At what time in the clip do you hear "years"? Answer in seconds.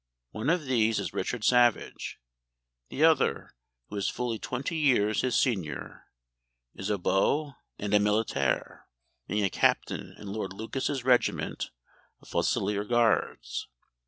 4.75-5.21